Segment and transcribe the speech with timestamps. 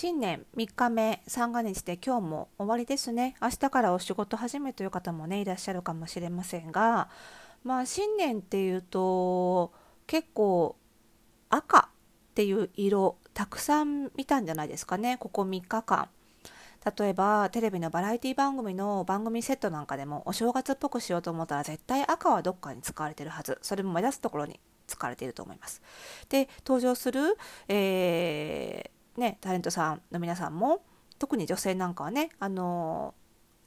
[0.00, 3.34] 新年3日目三が日で今日も終わりですね。
[3.42, 7.08] 明日からお仕事始めという方もねいらっしゃるかもしれませんが
[7.64, 9.72] まあ新年っていうと
[10.06, 10.76] 結構
[11.50, 11.82] 赤っ
[12.36, 15.16] ていう色たくさん見たんじゃないですかね。
[15.18, 16.08] ここ3日間。
[16.96, 23.58] 例えばテレビのバラエティ番組の番組セットなんかでもお正月っぽくしようと思ったら絶対赤はどっかに使われてるはず。
[23.62, 25.82] それも目立つところに使われていると思います。
[26.28, 27.36] で登場する、
[27.66, 30.84] えーね、タレントさんの皆さんも
[31.18, 33.14] 特に女性なんかはねあの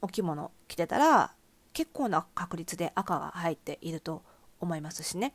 [0.00, 1.34] お着物着てたら
[1.72, 4.22] 結構な確率で赤が入っていると
[4.60, 5.34] 思いますしね。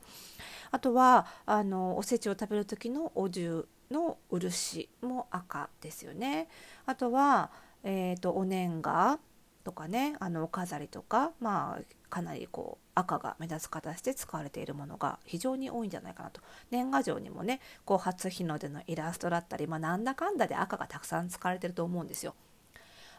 [0.72, 6.48] あとはあのおせちを食べる時のお重の漆も赤ですよね。
[6.86, 7.52] あとは、
[7.84, 9.20] えーと、お年賀
[9.64, 22.34] とかねあのお飾りとかまあかなりこう赤が目立つ形で使われているものが非常に多いんじゃないかなと年賀状にもねこう初日の出のイラストだったり、まあ、なんだかんだで赤がたくさん使われてると思うんですよ。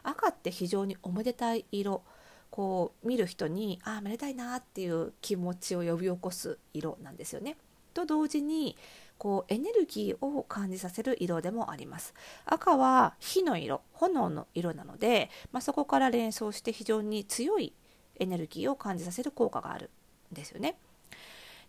[0.01, 2.03] 赤って非常におめでたい色
[2.49, 7.57] こう見る人にああめでたいなっていう気持ちを呼び起こす色なんですよね。
[7.93, 8.77] と同時に
[9.17, 12.13] こうエネルギーを感じさせる色でもあります
[12.45, 17.73] 赤は火の色炎の色なので、まあ、そこから連想して非常に強い
[18.19, 19.89] エネルギーを感じさせる効果がある
[20.31, 20.77] んですよね。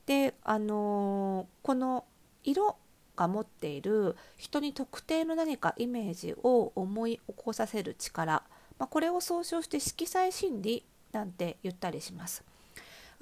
[0.06, 2.04] であのー、この
[2.42, 2.76] 色
[3.16, 8.42] が持っている人に特定の何かイメージを思い起こさせる力、
[8.78, 12.44] まあ、これを総称して色彩心理なんて言ったりします。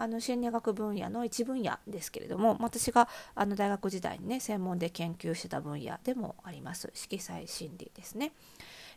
[0.01, 8.31] あの心理学分野の一分野ですけれども私があの大学時代にね専門で研究してた分野でもあります色彩心理ですね。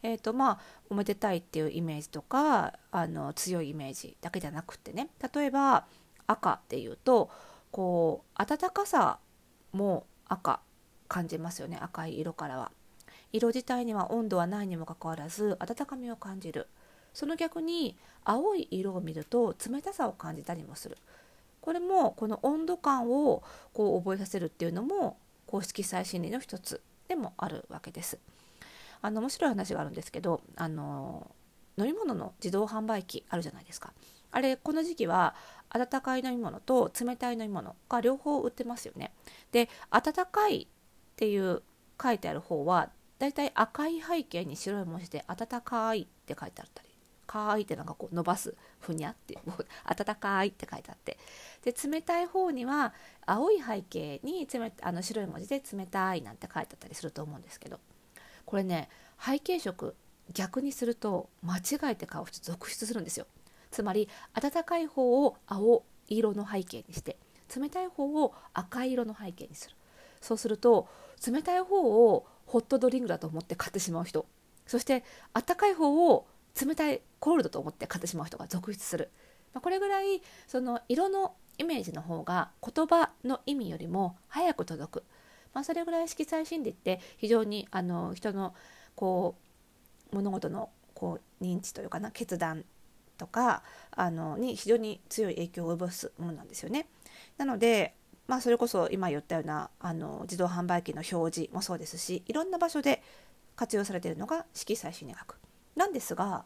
[0.03, 5.85] えーとまあ、おめでたいっていうイメージとかあの強いイメージだけじゃなくってね例えば
[6.27, 7.30] 赤っていうと
[7.71, 9.19] こう暖かさ
[9.72, 10.61] も赤
[11.07, 12.72] 感じますよね赤い色からは。
[13.33, 16.67] 色自体には温度はないにもかかわらず温かみを感じる
[17.13, 20.97] その逆に青い色を見ると冷たさを感じたりもする
[21.61, 28.19] これもこの温度感をこう覚えさせるっていうのも公式彩心理の一つでもあるわけです。
[29.01, 31.31] あの面白い話があるんですけどあの
[31.78, 33.94] 飲み物の自動販売機あるじゃないですか。
[34.34, 35.35] あれこの時期は
[35.69, 39.11] 温かい飲み物と冷たい飲み物が両方売ってますよね。
[39.51, 40.67] で温かいっ
[41.16, 41.61] ていう
[42.01, 46.91] 書いてある方はだいたい赤い背景に白い文字で温かいって書いてあったり
[47.31, 49.38] かいってなんかこう伸ばすふにゃって
[49.85, 51.17] 温かいって書いてあって
[51.63, 52.94] で冷たい方には
[53.25, 57.79] 青い背景に冷あの白い文字で冷たいなんて書いてあったりすると思うんですけど
[58.51, 59.95] これね背景色
[60.34, 63.25] 逆にすると間違えて買う人続出するんですよ。
[63.72, 67.16] つまり温かい方を青色の背景にして
[67.56, 69.75] 冷たい方を赤色の背景にする。
[70.19, 70.90] そうすると
[71.25, 74.25] 冷たい方をホットドリンクだと思って買ってしまう人
[74.67, 76.28] そして温かい方を
[76.61, 79.09] 冷たいコールドと思って買ってしまう人が続出する、
[79.53, 85.03] まあ、これぐらいその色のイメージの方が言葉の意味よりも早く届く、
[85.53, 88.53] まあ、それぐらい色彩心理って非常にあの人の
[88.95, 89.35] こ
[90.12, 92.63] う物事のこう認知というかな決断
[93.17, 96.88] とかあのに非常に強い影響を及ぼすものなんですよね。
[97.38, 97.95] なので
[98.28, 103.03] まあ、それこそ今言ったようなあの自動販売機の表示もそうですしいろんな場所で
[103.57, 105.35] 活用されているのが色彩心理学
[105.75, 106.45] なんですが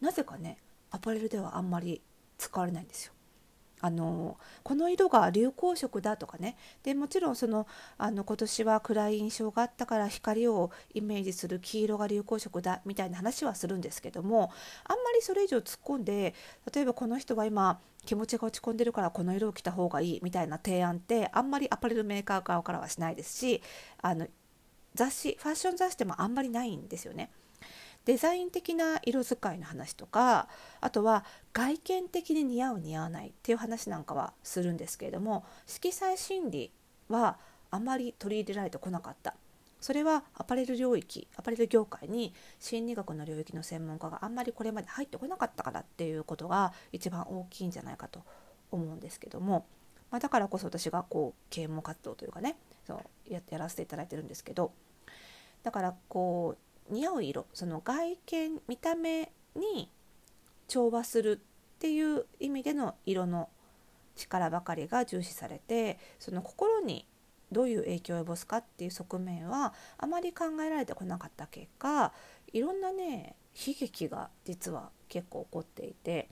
[0.00, 0.56] なぜかね
[0.90, 2.02] アパレルではあんまり
[2.36, 3.12] 使われないんですよ。
[3.80, 7.66] あのこの色が流行色だとかねでもちろんその
[7.98, 14.50] あの今年は暗い印象があったから光をイメージする黄色が流行色だみたいな話はするんですけども
[14.84, 16.34] あんまりそれ以上突っ込んで
[16.72, 23.62] 例えばこの人は今気持ちが落ち込んでるからこの色を着た方がいいみたいな提案ってあんまりアパレルメーカー側からはしないですし
[24.00, 24.26] あの
[24.94, 27.30] 雑誌ファッション雑誌でもあんまりないんですよね。
[28.10, 30.48] デザイン的な色使いの話とか
[30.80, 36.72] あとは外見的に似合う似合わないっていう話なんかはするんですけれども色彩心理
[37.08, 37.38] は
[37.70, 39.36] あまり取り入れられてこなかった。
[39.80, 48.24] それはアパレル領域アパレル業界に心理学の領域の専門家があんまりこれまで入ってこなかったからっていうことが一番大きいんじゃないかと
[48.72, 49.66] 思うんですけども、
[50.10, 52.56] まあ、だからこそ私がこう啓蒙活動というかね
[52.88, 52.94] そ
[53.28, 54.72] うややらせていただいてるんですけど
[55.62, 59.90] だからこう似合う色その外見見た目に
[60.68, 61.40] 調和する
[61.76, 63.48] っていう意味での色の
[64.16, 67.06] 力ばかりが重視されてその心に
[67.52, 72.12] どういう影響を及ぼすかっていう側面はあまり考えられてこなかった結果
[72.52, 73.34] いろんなね
[73.66, 76.28] 悲劇が実は結構起こっていて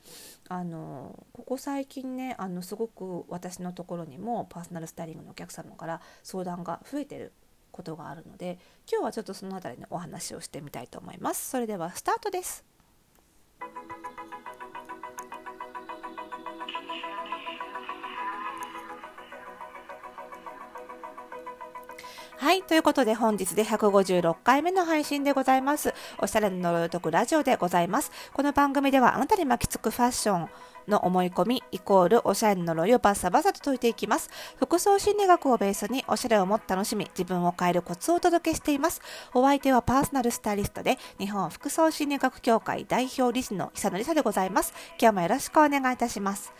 [0.49, 7.32] あのここ最近ねあのすごく私のところにもパーソナルスタイリングのお客様から相談が増えてる
[7.78, 8.58] ことがあるので
[8.90, 12.64] 今日はちょっとその辺りのお話をしてみたいと思いますそれではスタートです
[22.40, 22.62] はい。
[22.62, 25.92] ということで本日で156回目の配信でございます。
[26.19, 28.12] おしゃれの呪いを解くラジオでございます。
[28.32, 30.48] この番組ではあなたに巻きつくファッション
[30.88, 34.31] の思い込みイコールおしゃれの呪いをバッサバサと解いていきます。
[34.56, 39.00] 服装心理学をベースにおしゃれをもっと楽しみ、自分を変えるコツをお届けしています。
[39.35, 44.73] お相手はパーソナルスタイリストで日本服装心理学協会代表理事の久野理沙でございます。
[45.00, 46.52] 今日もよろしくお願いいたします。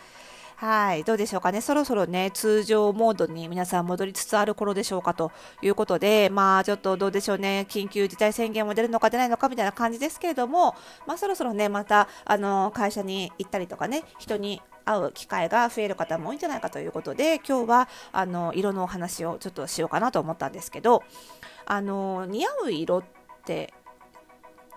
[0.61, 1.61] はい、どうでしょうかね。
[1.61, 5.31] そろそろね、通常モードに皆さん戻りつつある頃でしょうかと
[5.63, 10.75] いうことで、まあちょっとどうでしょうね、緊急事態宣言も出るのか出ないのかみたいな感じですけれども、
[11.07, 21.05] まあそろそろね、また、あの、会社に行ったりとかね、人に会う機会が増える方も多いんじゃないかということで、今日は、あの、色のお話をちょっとしようかなと思ったんですけど、
[21.67, 23.05] あの、似合う色っ
[23.45, 23.73] て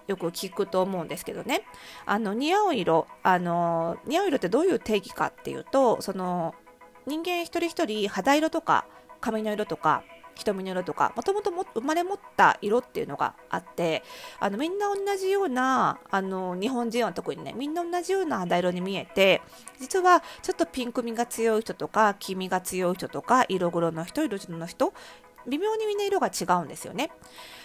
[0.08, 1.64] よく聞くと思うんですけどね
[2.06, 6.56] あの似合う色あの似合う色ってどういう定義かっていうとその
[7.08, 8.86] 人間一人一人肌色とか
[9.20, 10.04] 髪の色とか
[10.36, 14.04] 瞳の色とかもともと生まれ持った色っていうのがあって
[14.40, 19.42] あのみんな同じようなあの日本人は特にねみんな同じような肌色に見えて
[19.80, 24.94] 実はちょっとピンクみが強い人とか黄身が強い人とか色黒の人色白の人
[25.48, 27.10] 微妙にみんな色が違うんですよね。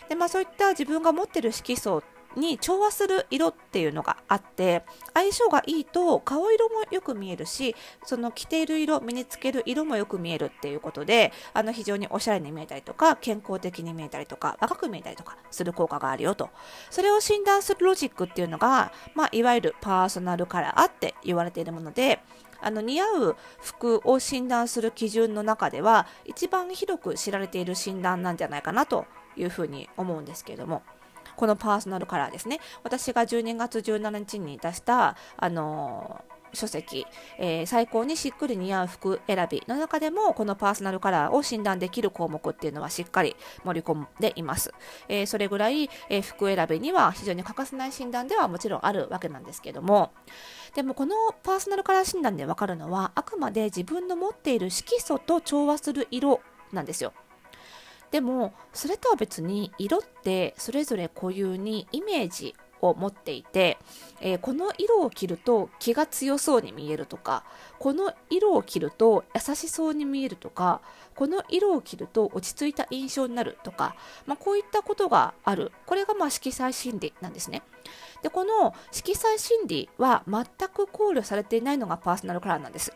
[0.09, 2.03] でまあそういった自分が持ってる色素
[2.37, 4.85] に調和する色っていうのがあって
[5.15, 7.75] 相性がいいと顔色もよく見えるし
[8.05, 16.51] その着ている色身につける色もよく見えるっていうことであの非常におしゃれに見えたりとか健康的に見えたりとか若く見えたりとかする効果があるよと。
[16.91, 22.21] それを診断するロジックっていうのが、まあ、いわゆるパーソナルカラーって言われているもので
[22.61, 29.07] あの似合う服を診断する基準の中では一番広く知られている診断なんじゃないかなと
[29.37, 30.83] いうふうに思うんですけれども。
[31.37, 32.61] このパーソナルカラーですね。
[32.83, 36.25] 私が12月17日に出したあの
[36.57, 37.07] 書籍、
[37.39, 44.73] えー、最高にしっくり似合う服選びの中でもこのパーソナルカラーを診断できる項目っていうのはしっかり盛り込んでいます、
[45.09, 50.13] えー、それぐらい、えー、服選びには非常に欠かせない診断ではもちろんあるわけなんですけども。
[50.75, 56.41] でもこのパーソナルカラー診断でわかるのはあくまで自分の持っている色素と調和する色
[56.73, 57.15] なんですよ。
[58.11, 63.79] でもそれとは別に色ってそれぞれ固有にイメージを持っていて、
[64.21, 67.45] えー、この色を着ると気が強そうに見えるとか
[67.79, 70.81] この色を着ると優しそうに見えるとか
[71.15, 75.73] この色を着ると落ち着いた印象になるとか、まあ、こういったことがある。
[75.87, 77.63] これがまあ色彩心理なんですね。
[78.23, 82.93] でこの色彩心理は全く考慮されていないのがパーソナルカラーなんです。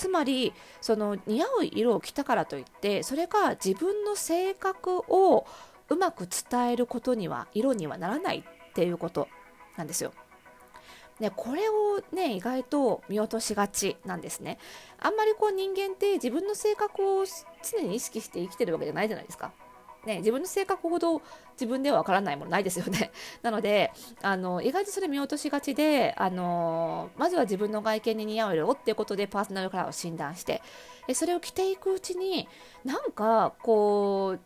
[0.00, 5.46] つまりその似合う色を着たからといってそれが自分の性格を
[5.90, 9.28] うまく伝えることには色にはならないっていうこと
[9.76, 10.14] なんですよ。
[11.18, 14.56] ね、これをね意外と見落としがちなんですね。
[14.98, 17.26] あんまりこう人間って自分の性格を
[17.62, 19.52] 常に意識して生きてるわけじゃないじゃないですか。
[20.06, 21.20] ね、自分の性格ほど
[21.52, 23.10] 自分ではわからないものないですよね。
[23.42, 23.92] なので
[24.22, 30.62] あの意外とそれ見落としがちであのまずは自分の外見に似合う色っていうことでパーソナルカラーを診断して
[31.12, 32.48] それを着ていくうちに
[32.84, 34.40] なんかこう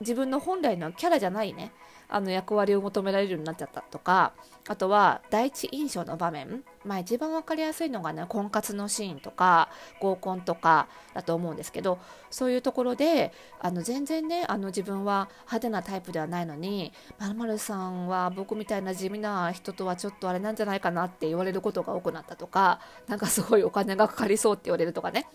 [0.00, 1.72] 自分の本来のキャラじゃないね
[2.08, 4.32] あの役割を求められるようになっちゃったとか
[4.68, 9.68] あとは第一印象の場面、まあ、一番分かりやすいのがね婚活のシーンとか
[10.00, 11.98] 合コンとかだと思うんですけど
[12.30, 16.94] そういうところであの全然ねあの自分は派手なタイプではないのに
[17.36, 25.28] まるさんは僕みたいな地味な人とはちょっとあれなんじゃないかなって言われることが多くなったとかなんかすごいお金がかかりそうって言われるとかね。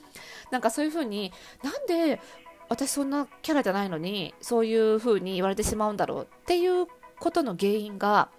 [0.49, 1.31] なんかそういうふうに
[1.61, 2.19] なんで
[2.67, 6.87] 私そんなキャラじゃないのにそういう風に言われてしまうんだろうっていう
[7.19, 8.29] ことの原因が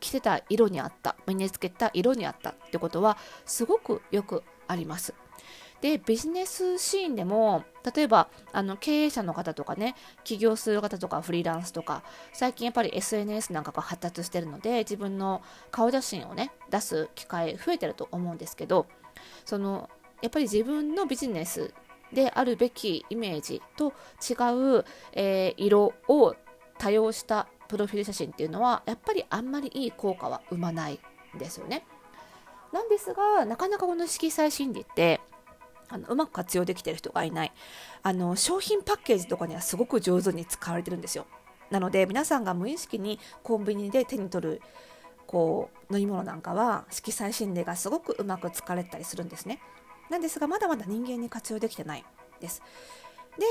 [0.00, 5.14] 着てた色にあった身につけた色にあったってことはすごくよくあります。
[5.80, 7.64] でビジネスシーンでも
[7.94, 12.02] 例えばあの経営者の方とかね起業する方とかフリーランスとか
[12.32, 15.40] 最近やっぱり SNS なんかが発達してるので自分の
[15.70, 18.86] 顔写真をね出す機会増えてると思うんですけど
[19.44, 19.88] その
[20.20, 21.72] やっぱり自分のビジネス
[22.12, 23.92] であるべきイメージと
[24.28, 24.34] 違
[24.78, 26.34] う、えー、色を
[26.78, 30.98] 多用したプロフィール写真っていうのはやっぱりあんまりいい効果は生まない
[31.36, 31.84] んですよね。
[32.72, 35.20] なんですがなかなかこの色彩心理って
[35.88, 37.52] あのうまく活用できてる人がいない
[38.02, 41.26] あの商品パッケージとかにはすごく上手に使われてるんですよ
[41.70, 44.62] なので皆さんが無意識にコンビニで手に取る
[45.26, 49.60] こう飲み物なんかは色彩心理がすごくうまく使われたりするんですね
[50.10, 52.04] なんですがまだまだ人間に活用できてない
[52.40, 52.62] です。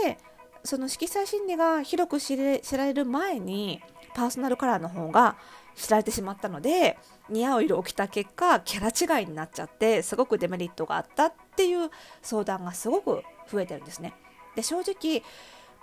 [0.03, 0.17] で
[0.63, 3.81] その色彩心理が広く知れ知られる前に
[4.17, 5.37] パーソナルカラーの方が
[5.75, 6.97] 知られてしまったので
[7.29, 11.91] 似合う色を着た結果キャラ違いになっちゃってすごくデメリットがあったっていう
[12.23, 14.15] 相談がすごく増えてるんですね。
[14.55, 15.21] で正直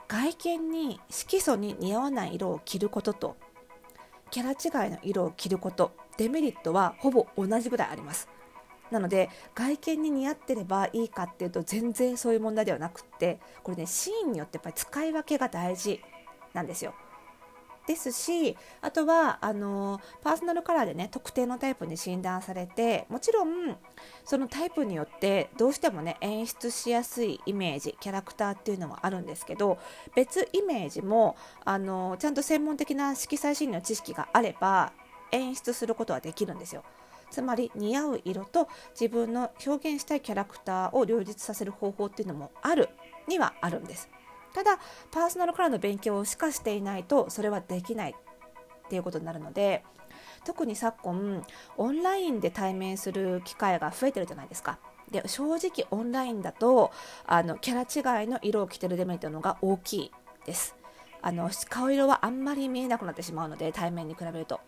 [0.08, 3.36] 外見に色素に似合わない色を着ることと
[4.32, 8.28] キャラ違いの色を着ることデメリットはほぼ同じぐらいあります
[8.90, 16.00] なので外見に似合ってればいいかっていうと全然そういう問題ではなくってこれねシーンによってやっぱり使い分けが大事
[16.52, 16.94] なんですよ
[17.86, 23.76] ですしあとはあのパーソナルカラーでね特定のタイプに診断されてもちろん
[24.24, 29.78] そのタイプによってどうしてもね演出しやすいイメージキャラクターっていうのはあるんですけど
[30.14, 34.92] 別イメージもあのちゃんと専門的な色彩心理の知識があれば
[35.32, 36.84] 演出することはできるんですよ。
[37.30, 42.88] つまり似合う色と自分の表現したいキャラクターを両立させる方法っていうのもある
[43.26, 44.08] にはあるんです。
[44.54, 44.78] ただ
[45.10, 49.84] パーソナルカラーの勉強をしかしていないとそれはできないっていうことになるので
[50.44, 51.44] 特に昨今
[51.76, 54.78] オンラインで対面する機会が増えてるじゃないですか。
[55.10, 56.90] で正直オンラインだと
[57.26, 60.12] あのキャラ違いの色を着てるデメリットのが大きい
[60.46, 60.76] です。
[61.20, 64.60] あの顔色はあんまり見えなくなってしまうので対面に比べると。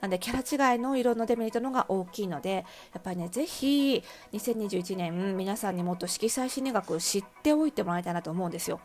[0.00, 4.02] なんでキャラ違いの色のデメリットのが大きいのでやっぱりねぜひ
[4.32, 8.80] 2021年皆さんにもっと色彩心理学を知っておいてもらいたいなと思うんですよ。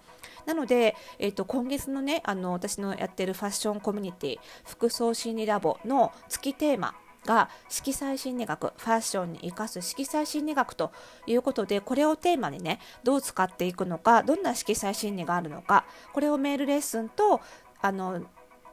[0.45, 6.93] なので、えーと、今月のねあの私のやってるファッションコミュニティ服装心理ラボの月テーマ
[7.25, 10.91] が色彩心理学ファッションに生かす色彩心理学と
[11.25, 17.41] いうことでこれをテーマにねどう使っていくのかどんな色彩心理があるのかこれをメールレッスンと
[17.81, 18.21] あの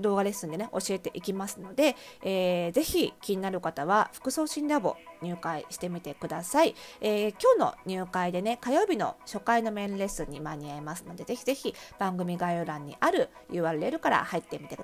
[0.03, 14.81] 動画レッスンでね教えていきますので、えー、ぜひ気になる方は服装診ラボ入会してみてください、えー、今日の入会でね火曜日の初回のメールレッスンに間に合いますのでぜひぜひ番組概要欄にある URL から入ってみてください。